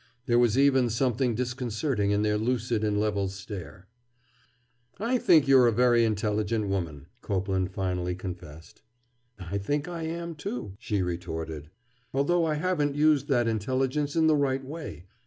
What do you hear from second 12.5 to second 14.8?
haven't used that intelligence in the right